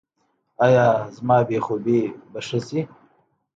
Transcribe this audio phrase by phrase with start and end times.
[0.65, 1.99] ایا زما بې خوبي
[2.31, 2.81] به ښه شي؟